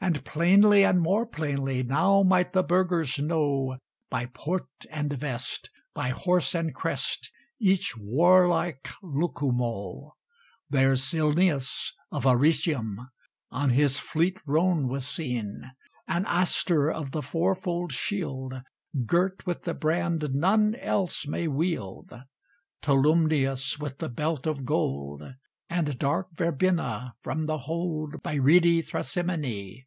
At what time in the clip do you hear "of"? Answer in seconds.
12.12-12.24, 16.92-17.12, 24.46-24.66